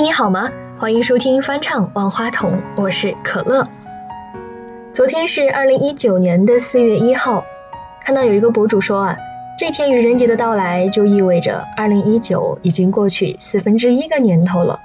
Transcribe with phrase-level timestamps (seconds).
[0.00, 0.50] 你好吗？
[0.78, 3.66] 欢迎收听翻唱《万花筒》，我是可乐。
[4.92, 7.44] 昨天是二零一九年的四月一号，
[8.04, 9.16] 看到有一个博主说啊，
[9.58, 14.78] 这天愚人节的到来就意味着二零一九已经过去四分之一个年头了。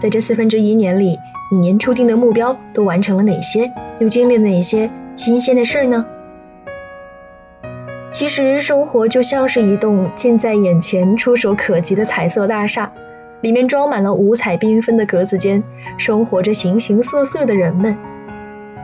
[0.00, 1.18] 在这四分之一年里，
[1.50, 3.72] 你年初定的目标都完成了哪些？
[3.98, 6.06] 又经历了哪些新鲜的事儿呢？
[8.12, 12.92] 其实，生活就像是一栋近在眼前、触手可及的彩色大厦。
[13.40, 15.62] 里面装满了五彩缤纷的格子间，
[15.98, 17.96] 生活着形形色色的人们，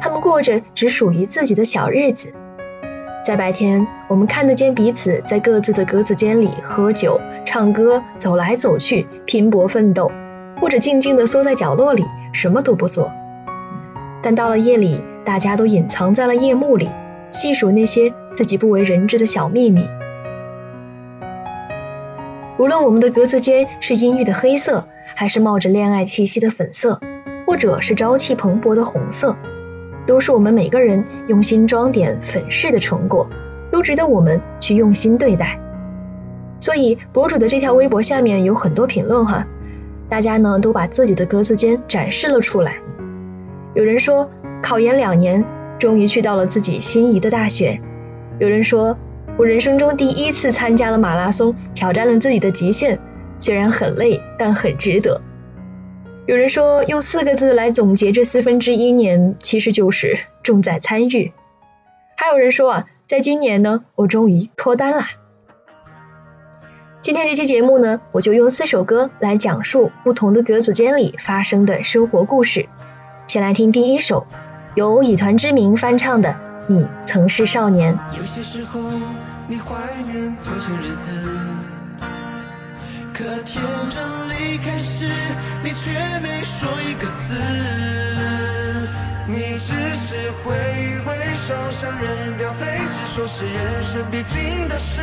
[0.01, 2.33] 他们过着只属于自己的小日子。
[3.25, 10.11] 在白天，我们看得见彼此在各自的格子间里喝酒、唱歌、走来走去、拼搏奋斗，
[10.61, 13.11] 或者静静地缩在角落里什么都不做。
[14.23, 16.89] 但到了夜里，大家都隐藏在了夜幕里，
[17.33, 19.87] 细数那些自己不为人知的小秘密。
[22.59, 26.99] 无论我们的格子间是阴郁的黑色，还是冒着恋爱气息的粉色，
[27.47, 29.37] 或者是朝气蓬勃的红色，
[30.07, 33.29] 都是我们每个人用心装点粉饰的成果，
[33.71, 35.61] 都值得我们去用心对待。
[36.59, 39.47] 所以，博主的这条微博下面有很多评论哈，
[40.09, 42.79] 大家呢都把自己的格子间展示了出来。
[43.75, 44.31] 有人说，
[44.63, 45.45] 考研两年，
[45.79, 47.79] 终于去到了自己心仪的大学；
[48.39, 48.97] 有人说。
[49.39, 52.99] 我人生中第一次参加了马拉松，挑战了自己的极限，
[53.39, 55.21] 虽然很累，但很值得。
[56.27, 61.33] 有人说，用四个字来总结这四分之一年，其实就是重在参与。
[62.17, 65.03] 还有人说啊，在今年呢，我终于脱单了。
[67.03, 72.67] 今天这期节目呢，我就用四首歌来讲述不同的格子间里发生的生活故事。
[73.27, 74.27] 先来听第一首，
[74.75, 76.46] 由以团之名翻唱的。
[76.69, 77.97] 你曾是少年。
[78.19, 78.81] 有些时候，
[79.47, 81.11] 你怀念从前日子，
[83.13, 85.09] 可天真离开时，
[85.63, 85.91] 你却
[86.21, 87.35] 没说一个字。
[89.29, 90.55] 你只是挥
[91.05, 91.17] 挥
[91.47, 95.01] 手，像扔掉废纸，说是人生必经的事。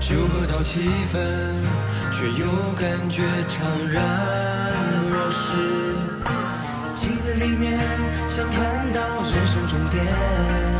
[0.00, 1.54] 酒喝到七分，
[2.12, 4.72] 却又感觉怅然
[5.10, 5.56] 若失。
[6.94, 7.78] 镜子里面，
[8.28, 10.79] 想看到人生终点。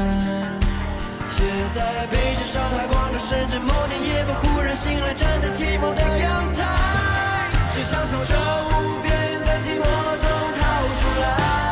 [1.31, 1.43] 却
[1.73, 9.83] 在北京、上海、广州、深圳，某天夜半忽然醒来，站在寂寞的阳台，只想从这无边的寂寞
[10.19, 10.27] 中
[10.59, 10.61] 逃
[10.99, 11.70] 出来。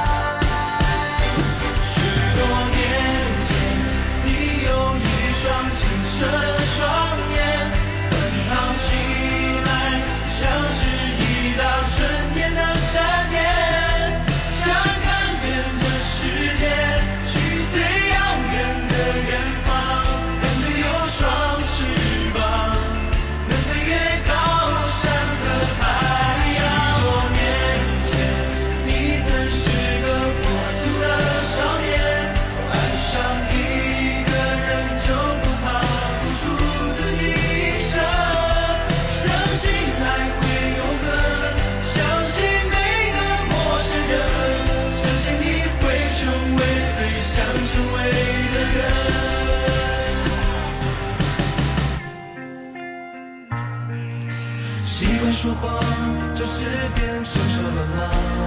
[47.40, 47.98] 想成为
[48.54, 48.78] 的人。
[54.84, 55.64] 习惯说谎
[56.36, 56.66] 就是
[56.96, 57.70] 变成熟了。
[57.96, 58.39] 吗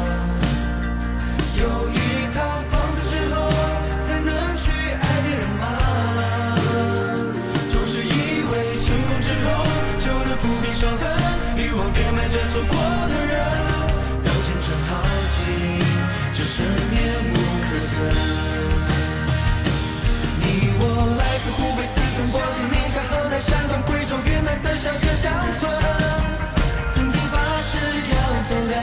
[25.01, 25.71] 这乡村
[26.95, 27.79] 曾经发誓
[28.11, 28.15] 要
[28.49, 28.75] 做了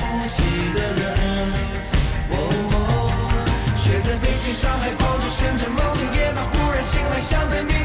[0.00, 0.42] 不起
[0.72, 1.04] 的人，
[2.30, 2.34] 哦，
[3.76, 7.75] 却在北京、上海、广州、深圳，某天夜晚忽然醒来，像被命。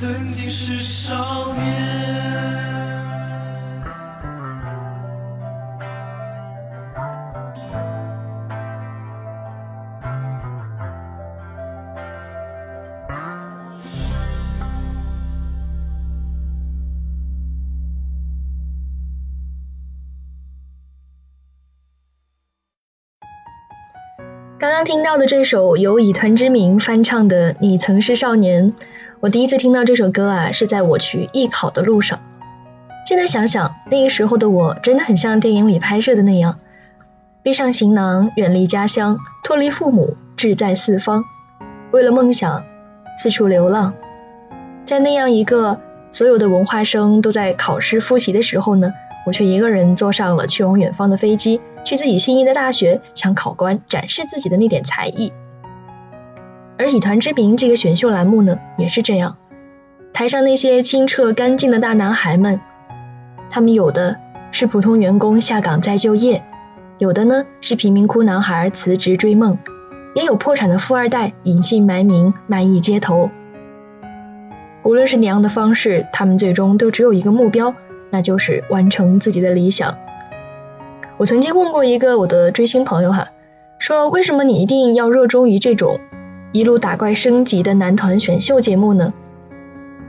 [0.00, 2.33] 曾经是少年。
[24.84, 28.72] 听到的这首由以团之名翻唱的《你曾是少年》，
[29.20, 32.20] 我第一次听到这首歌啊，是在我去艺考的路上。
[33.06, 36.58] 现在想想，那个时候的我真的很像电影里拍摄的那样，
[37.42, 41.24] 背上行囊，远离家乡，脱离父母，志在四方，
[41.90, 42.64] 为了梦想
[43.16, 43.94] 四处流浪。
[44.84, 45.80] 在那样一个
[46.12, 48.92] 所有的文化生都在考试复习的时候呢，
[49.26, 51.60] 我却一个人坐上了去往远方的飞机。
[51.84, 55.34] 去自己心仪的大学，向考官展示自己的那点才艺。
[56.78, 59.36] 而以团之名这个选秀栏目呢，也是这样。
[60.14, 62.60] 台上那些清澈干净的大男孩们，
[63.50, 64.16] 他们有的
[64.50, 66.42] 是普通员工下岗再就业，
[66.96, 69.58] 有的呢是贫民窟男孩辞职追梦，
[70.14, 73.30] 也有破产的富二代隐姓埋名卖艺街头。
[74.84, 77.74] 无论是哪样的方式，他们最终都只有一个目标，
[78.14, 79.98] 那就是完成自己的理想。
[81.16, 83.30] 我曾经问过一个我的追星朋友哈，
[83.80, 85.98] 说为什么你一定要热衷于这种
[86.52, 89.12] 一路打怪升级的男团选秀节目呢？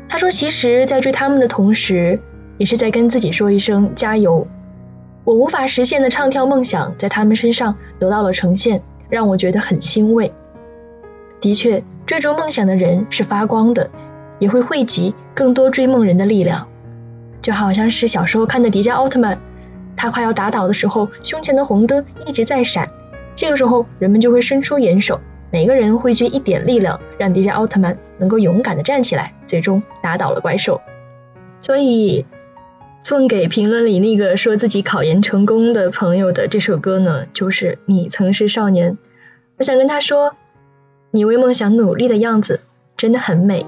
[0.08, 2.20] 他说，其实，在追他们的同时，
[2.60, 4.46] 也是在跟自己说一声加油。
[5.24, 10.32] 我无法实现的唱跳梦想，在他们身上得到了呈现，让我觉得很欣慰。
[11.42, 13.90] 的确，追逐梦想的人是发光的，
[14.38, 16.68] 也会汇集更多追梦人的力量，
[17.46, 19.40] 就好像是小时候看的迪迦奥特曼。
[19.96, 22.90] 他快要打倒的时候，胸前的红灯一直在闪。
[23.36, 25.22] 这个时候，人们就会伸出援手，
[25.52, 30.82] 每个人汇聚一点力量，让迪迦奥特曼能够勇敢的站起来，最终打倒了怪兽。
[31.62, 32.26] 所以，
[33.00, 38.94] 送给评论里那个说自己考研成功的朋友的这首歌呢，就是《你曾是少年》。
[39.58, 40.36] 我想跟他说，
[41.12, 42.62] 你为梦想努力的样子
[42.98, 43.68] 真的很美。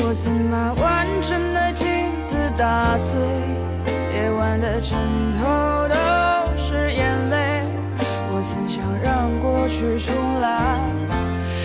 [0.00, 1.86] 我曾把完整的镜
[2.22, 3.20] 子打碎，
[4.14, 4.96] 夜晚的枕
[5.38, 5.94] 头都
[6.56, 7.62] 是眼泪。
[8.30, 10.80] 我曾想让过去重来，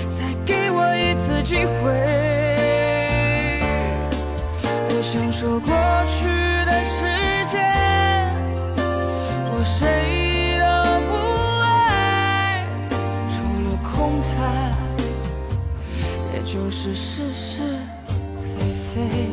[0.10, 1.92] 再给我一次机会。
[4.90, 5.72] 我想说过
[6.08, 6.26] 去
[6.66, 7.06] 的时
[7.48, 8.34] 间，
[9.54, 10.66] 我谁都
[11.08, 11.14] 不
[11.62, 12.66] 爱，
[13.30, 14.74] 除了空谈，
[16.34, 17.78] 也就是事实。
[18.94, 19.33] 飞。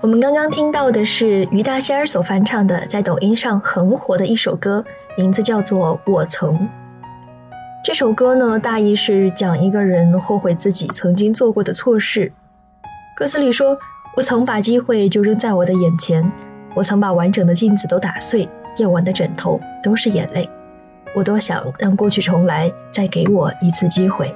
[0.00, 4.84] 我们刚刚听到的是于大仙儿所翻唱的，在抖音上很火的一首歌，
[5.16, 6.54] 名字叫做《我曾》。
[7.82, 12.30] 这首歌呢，大意是讲一个人后悔自己曾经做过的错事。
[13.16, 13.76] 歌词里说
[14.16, 16.30] ：“我曾把机会就扔在我的眼前，
[16.76, 20.48] 我曾把完整的镜子都打碎，夜晚的枕头都是眼泪。
[21.16, 24.32] 我多想让过去重来，再给我一次机会。”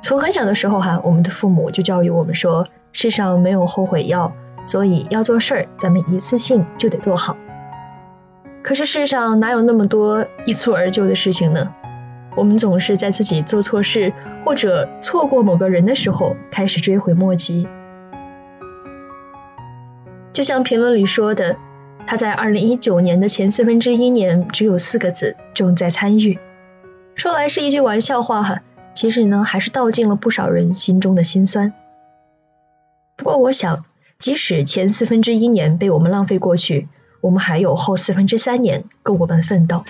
[0.00, 2.64] 从很小的时候哈，我们的父母就教育我们说。
[2.92, 4.32] 世上没有后悔药，
[4.66, 7.36] 所以要做事儿，咱们一次性就得做好。
[8.62, 11.72] 可是世上哪有那么多一蹴而就的事情呢？
[12.36, 14.12] 我们总是在自己做错事
[14.44, 17.66] 或者错过某个人的时候开始追悔莫及。
[20.32, 21.56] 就像评论里说的，
[22.06, 26.38] 他在二零一九年的前四分之一年只有四个字：重在参与。
[27.16, 28.60] 说来是一句玩笑话哈，
[28.94, 31.72] 其实呢还是道尽了不少人心中的辛酸。
[33.30, 33.84] 不过，我想，
[34.18, 36.88] 即使前四分之一年被我们浪费过去，
[37.20, 39.84] 我们还有后四分之三年够我们奋斗。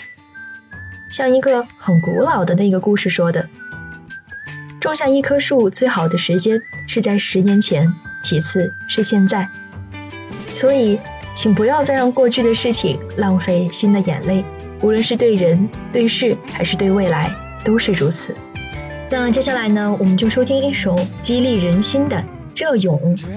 [1.11, 3.49] 像一个很古老的那个故事说的
[4.79, 7.91] ：“种下一棵树最好的时间是在十年前，
[8.23, 9.49] 其次是现在。”
[10.53, 11.01] 所以，
[11.35, 14.45] 请不要再让过去的事情浪费新的眼泪，
[14.83, 18.35] 无论是对人、对事还是对未来，都是如此。
[19.11, 22.23] 那接下来呢，我们就收听一首激励人心的。
[22.55, 23.29] 热勇追。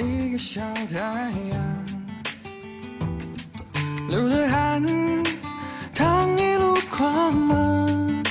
[0.00, 0.60] 一个小
[0.92, 1.84] 太阳，
[4.08, 4.80] 流着汗，
[5.92, 8.22] 淌一路狂澜，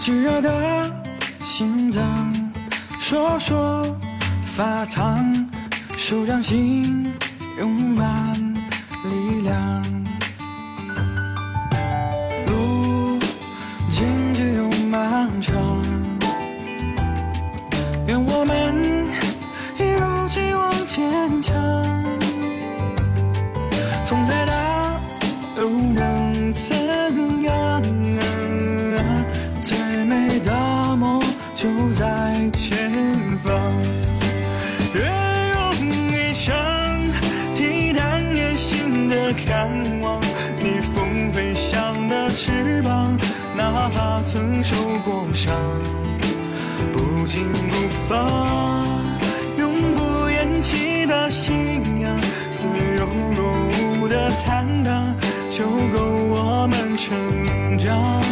[0.00, 1.04] 炙热的
[1.44, 2.34] 心脏，
[2.98, 3.84] 说说
[4.44, 5.48] 发烫，
[5.96, 7.06] 手掌心
[7.58, 8.43] 用满
[20.94, 21.52] 坚强，
[24.06, 24.54] 风再大
[25.56, 27.82] 又能怎样？
[29.60, 31.20] 最美的梦
[31.56, 32.92] 就在前
[33.42, 33.52] 方。
[34.94, 35.02] 越
[35.54, 35.74] 用
[36.12, 36.54] 一生
[37.56, 39.52] 替代年轻的渴
[40.00, 40.20] 望，
[40.60, 43.18] 逆风飞翔的翅膀，
[43.56, 45.52] 哪怕曾受过伤。
[46.92, 48.73] 不紧不放，
[57.04, 58.23] 成长。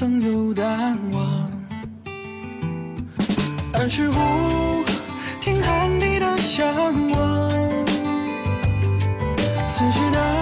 [0.00, 1.50] 曾有淡忘。
[3.74, 4.14] 二十五
[5.42, 6.66] 听汗滴的向
[7.10, 7.50] 往，
[9.68, 10.39] 四肢的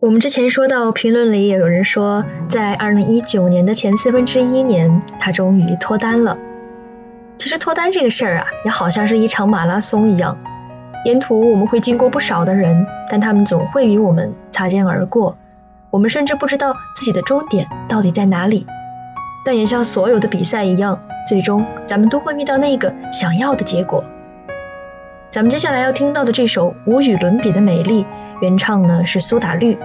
[0.00, 6.38] 我们之前说到，评论里也有人说，在二零一九年的前四分之一年，他终于脱单了。
[7.36, 10.38] 其实脱单这个事儿啊，也好像是一场马拉松一样，
[11.04, 15.36] 沿途我们会经过不少的人，但他们总会与我们擦肩而过，
[15.90, 18.68] 我们甚至不知道自己的终点到底在哪里。
[19.44, 24.04] 但也像所有的比赛一样，最终咱们都会遇到那个想要的结果。
[25.32, 28.04] 咱们接下来要听到的这首《无与伦比的美丽》，
[28.40, 29.76] 原唱呢是苏打绿。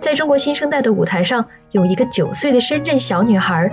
[0.00, 3.70] 在中国新生代的舞台上，有一个九岁的深圳小女孩，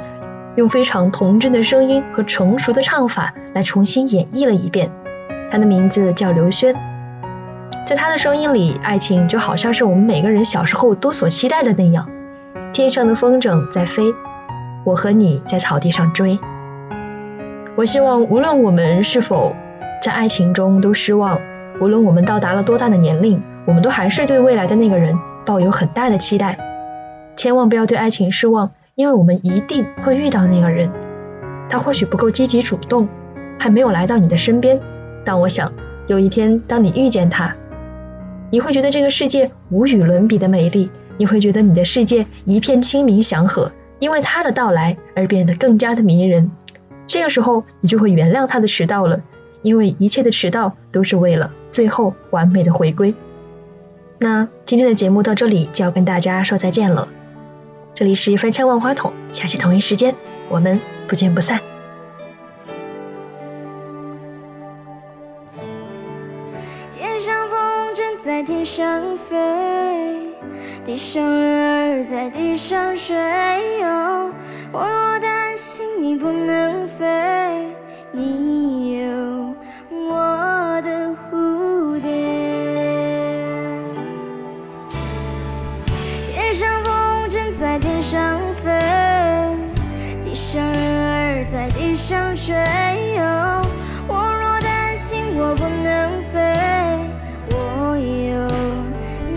[0.55, 4.91] 用非常童真的声音和成熟的唱法来重新演绎了一遍。
[5.49, 6.75] 她的名字叫刘轩。
[7.87, 12.07] 在她的声音里，爱情就好像是我们每个人小时候都所期待的那样。
[12.71, 14.13] 天上的风筝在飞，
[14.83, 16.37] 我和你在草地上追。
[17.75, 19.55] 我希望，无论我们是否
[20.03, 21.39] 在爱情中都失望，
[21.81, 26.57] 无论我们到达了多大的年龄，我们都还是对未来的那个人抱有很大的期待。
[27.37, 30.89] 千万不要对爱情失望，因为我们一定会遇到那个人。
[31.69, 33.07] 他或许不够积极主动，
[33.59, 34.79] 还没有来到你的身边，
[35.23, 35.71] 但我想
[36.07, 37.55] 有一天，当你遇见他，
[38.49, 46.49] 你会觉得这个世界无与伦比的美丽，你会觉得你的世界一片清明祥和，因为他的到来而变得更加的迷人。
[47.05, 49.19] 这个时候，你就会原谅他的迟到了，
[49.61, 53.13] 因为一切的迟到都是为了最后完美的回归。
[54.21, 57.07] 那今天的节目到这里就要跟大家说再见了。
[57.95, 60.13] 这里是翻唱万花筒，下期同一时间
[60.49, 61.61] 我们不见不散。
[66.91, 69.37] 天上风筝在天上飞，
[70.85, 73.15] 地上人儿在地上睡。
[73.83, 74.33] 哦，
[74.73, 77.67] 我若担心你不能飞，
[78.11, 78.48] 你
[92.49, 93.19] 上睡。
[93.19, 93.61] 哦，
[94.07, 96.37] 我若担心我不能飞，
[97.51, 97.53] 我
[97.95, 98.33] 有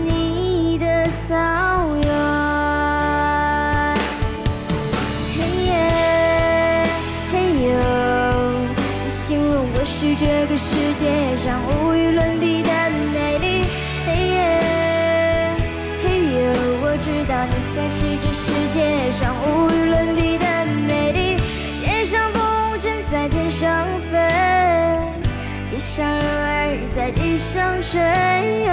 [0.03, 0.85] 你的
[1.27, 1.31] 草
[1.95, 2.09] 原。
[5.35, 5.71] 嘿耶，
[7.31, 7.33] 嘿
[7.67, 7.71] 呦，
[9.05, 11.03] 你形容我是这个世界
[11.37, 12.69] 上无与伦比的
[13.13, 13.45] 美丽。
[14.07, 14.41] 嘿耶，
[16.01, 16.41] 嘿呦，
[16.81, 18.41] 我知道你才是这世
[18.73, 19.72] 界上无与
[27.37, 28.01] 上春
[28.61, 28.71] 游。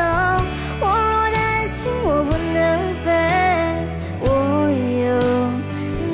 [0.80, 3.10] 我若担心我不能飞，
[4.20, 4.26] 我
[5.00, 5.08] 有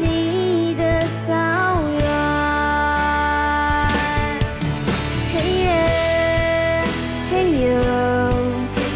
[0.00, 0.82] 你的
[1.26, 1.28] 草
[1.98, 2.04] 原。
[5.32, 5.66] 嘿耶，
[7.30, 7.34] 嘿
[7.66, 7.68] 哟，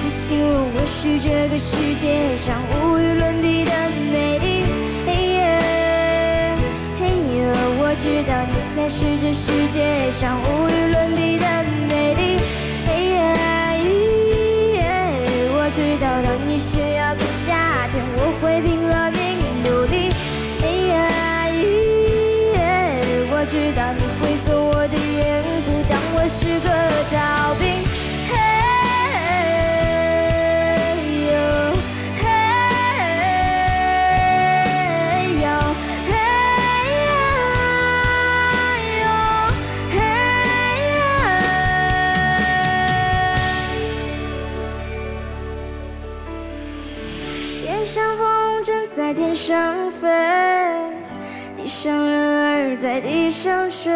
[0.02, 3.72] 你形容我是这个世界上无与伦比的
[4.12, 4.64] 美丽。
[5.06, 5.38] 嘿耶，
[6.98, 7.02] 嘿
[7.36, 7.42] 哟，
[7.78, 10.69] 我知道你才是这世界上无。
[47.80, 50.06] 你像风筝在天上飞，
[51.56, 53.90] 地上人儿在地上追。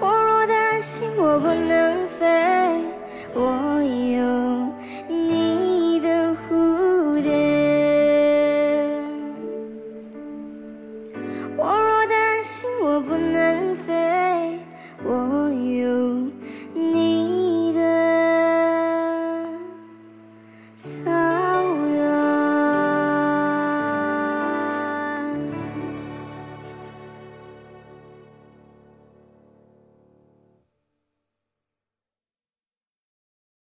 [0.00, 2.26] 我若担心我不能飞，
[3.34, 3.83] 我。